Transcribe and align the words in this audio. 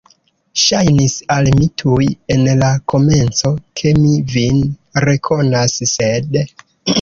Ŝajnis 0.59 1.17
al 1.35 1.49
mi 1.59 1.67
tuj 1.81 2.07
en 2.35 2.41
la 2.61 2.69
komenco, 2.93 3.51
ke 3.83 3.93
mi 4.01 4.15
vin 4.33 4.59
rekonas, 5.07 5.77
sed. 5.93 6.41